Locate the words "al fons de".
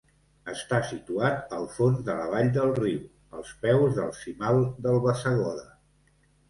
1.59-2.17